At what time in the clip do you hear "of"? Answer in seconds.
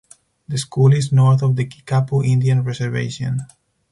1.43-1.55